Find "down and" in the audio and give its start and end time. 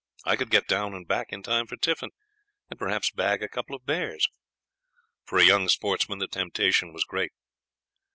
0.67-1.07